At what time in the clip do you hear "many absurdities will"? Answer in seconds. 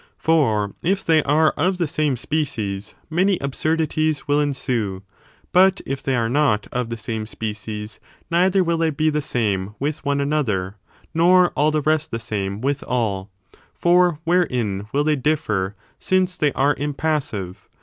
3.07-4.39